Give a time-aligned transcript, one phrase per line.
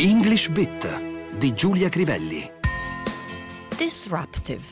[0.00, 2.50] English Bit di Giulia Crivelli.
[3.76, 4.62] Disruptive.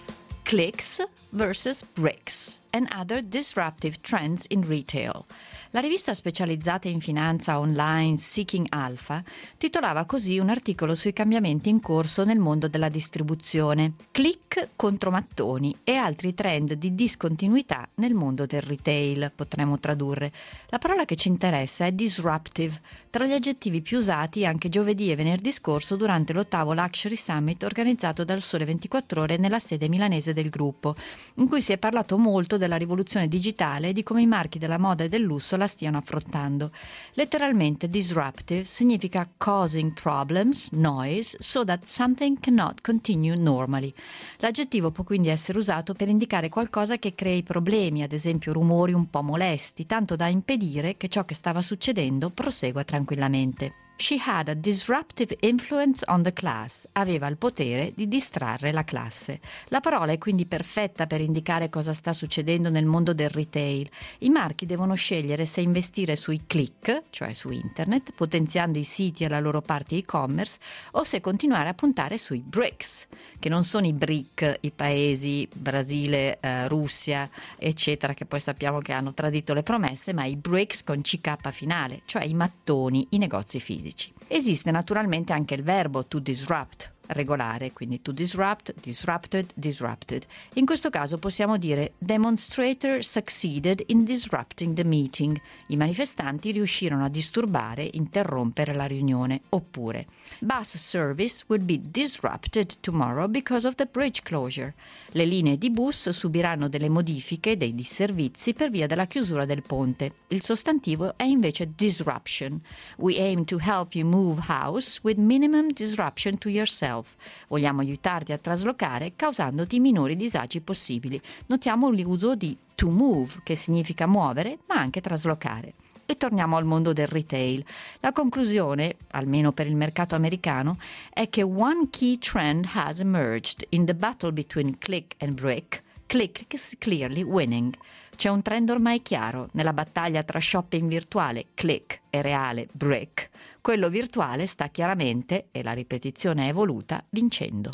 [0.42, 5.24] Clicks versus bricks and other disruptive trends in retail.
[5.72, 9.22] La rivista specializzata in finanza online Seeking Alpha
[9.58, 15.76] titolava così un articolo sui cambiamenti in corso nel mondo della distribuzione, click contro mattoni
[15.84, 20.32] e altri trend di discontinuità nel mondo del retail, potremmo tradurre.
[20.68, 22.80] La parola che ci interessa è disruptive,
[23.10, 28.24] tra gli aggettivi più usati anche giovedì e venerdì scorso durante l'ottavo Luxury Summit organizzato
[28.24, 30.94] dal Sole 24 Ore nella sede milanese del gruppo,
[31.34, 34.78] in cui si è parlato molto della rivoluzione digitale e di come i marchi della
[34.78, 36.70] moda e del lusso la stiano affrontando.
[37.14, 43.92] Letteralmente disruptive significa causing problems, noise, so that something cannot continue normally.
[44.38, 49.08] L'aggettivo può quindi essere usato per indicare qualcosa che crei problemi, ad esempio rumori un
[49.10, 53.87] po' molesti, tanto da impedire che ciò che stava succedendo prosegua tranquillamente.
[54.00, 56.86] She had a disruptive influence on the class.
[56.92, 59.40] Aveva il potere di distrarre la classe.
[59.70, 63.90] La parola è quindi perfetta per indicare cosa sta succedendo nel mondo del retail.
[64.18, 69.28] I marchi devono scegliere se investire sui click, cioè su internet, potenziando i siti e
[69.28, 70.60] la loro parte e-commerce,
[70.92, 73.08] o se continuare a puntare sui bricks,
[73.40, 77.28] che non sono i brick, i paesi Brasile, eh, Russia,
[77.58, 82.02] eccetera, che poi sappiamo che hanno tradito le promesse, ma i bricks con CK finale,
[82.04, 84.12] cioè i mattoni, i negozi fisici fisici.
[84.28, 90.26] Esiste naturalmente anche il verbo to disrupt, regolare, quindi to disrupt, disrupted, disrupted.
[90.54, 95.40] In questo caso possiamo dire demonstrator succeeded in disrupting the meeting.
[95.68, 99.42] I manifestanti riuscirono a disturbare, interrompere la riunione.
[99.50, 100.06] Oppure
[100.40, 104.74] bus service will be disrupted tomorrow because of the bridge closure.
[105.12, 110.12] Le linee di bus subiranno delle modifiche, dei disservizi per via della chiusura del ponte.
[110.28, 112.60] Il sostantivo è invece disruption.
[112.96, 117.14] We aim to help you move house with minimum disruption to yourself yourself.
[117.48, 121.20] Vogliamo aiutarti a traslocare causandoti i minori disagi possibili.
[121.46, 125.74] Notiamo l'uso di to move, che significa muovere, ma anche traslocare.
[126.06, 127.64] E torniamo al mondo del retail.
[128.00, 130.78] La conclusione, almeno per il mercato americano,
[131.12, 135.82] è che one key trend has emerged in the battle between click and brick.
[136.08, 137.74] Click is clearly winning.
[138.16, 143.28] C'è un trend ormai chiaro nella battaglia tra shopping virtuale, click, e reale, brick.
[143.60, 147.68] Quello virtuale sta chiaramente, e la ripetizione è voluta, vincendo.